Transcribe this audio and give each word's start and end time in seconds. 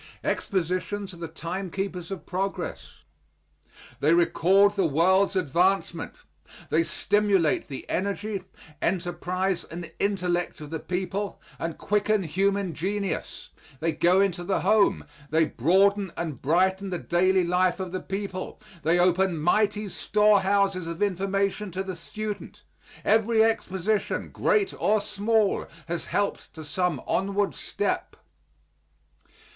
Expositions 0.23 1.13
are 1.13 1.17
the 1.17 1.27
timekeepers 1.27 2.09
of 2.09 2.25
progress. 2.25 3.03
They 3.99 4.15
record 4.15 4.71
the 4.73 4.87
world's 4.87 5.35
advancement. 5.35 6.15
They 6.71 6.81
stimulate 6.83 7.67
the 7.67 7.87
energy, 7.87 8.41
enterprise 8.81 9.63
and 9.63 9.91
intellect 9.99 10.59
of 10.59 10.71
the 10.71 10.79
people, 10.79 11.39
and 11.59 11.77
quicken 11.77 12.23
human 12.23 12.73
genius. 12.73 13.51
They 13.79 13.91
go 13.91 14.21
into 14.21 14.43
the 14.43 14.61
home. 14.61 15.05
They 15.29 15.45
broaden 15.45 16.11
and 16.17 16.41
brighten 16.41 16.89
the 16.89 16.97
daily 16.97 17.43
life 17.43 17.79
of 17.79 17.91
the 17.91 18.01
people. 18.01 18.59
They 18.81 18.97
open 18.97 19.37
mighty 19.37 19.87
storehouses 19.87 20.87
of 20.87 21.03
information 21.03 21.69
to 21.73 21.83
the 21.83 21.95
student. 21.95 22.63
Every 23.05 23.43
exposition, 23.43 24.29
great 24.29 24.73
or 24.79 24.99
small, 24.99 25.67
has 25.87 26.05
helped 26.05 26.51
to 26.55 26.65
some 26.65 26.99
onward 27.05 27.53
step. 27.53 28.15